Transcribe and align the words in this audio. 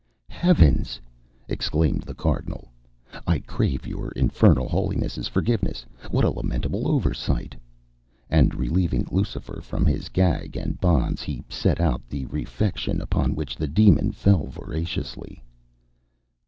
"Heavens!" 0.31 0.99
exclaimed 1.47 2.01
the 2.01 2.15
Cardinal, 2.15 2.71
"I 3.27 3.37
crave 3.37 3.85
your 3.85 4.09
Infernal 4.13 4.67
Holiness's 4.67 5.27
forgiveness. 5.27 5.85
What 6.09 6.23
a 6.25 6.31
lamentable 6.31 6.87
oversight!" 6.87 7.55
And, 8.27 8.55
relieving 8.55 9.05
Lucifer 9.11 9.61
from 9.61 9.85
his 9.85 10.09
gag 10.09 10.57
and 10.57 10.81
bonds, 10.81 11.21
he 11.21 11.43
set 11.49 11.79
out 11.79 12.01
the 12.09 12.25
refection, 12.25 12.99
upon 12.99 13.35
which 13.35 13.55
the 13.55 13.67
demon 13.67 14.11
fell 14.11 14.47
voraciously. 14.47 15.43